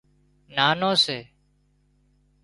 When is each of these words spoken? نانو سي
نانو 0.55 0.91
سي 1.03 1.19